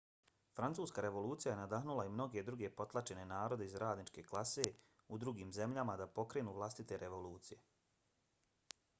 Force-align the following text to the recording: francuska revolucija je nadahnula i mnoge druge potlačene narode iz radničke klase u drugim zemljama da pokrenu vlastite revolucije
francuska 0.59 1.01
revolucija 1.05 1.51
je 1.51 1.57
nadahnula 1.57 2.05
i 2.07 2.11
mnoge 2.13 2.41
druge 2.47 2.69
potlačene 2.79 3.25
narode 3.31 3.67
iz 3.69 3.75
radničke 3.83 4.23
klase 4.31 4.65
u 5.17 5.19
drugim 5.25 5.51
zemljama 5.57 5.97
da 6.01 6.07
pokrenu 6.15 6.55
vlastite 6.55 6.99
revolucije 7.05 7.61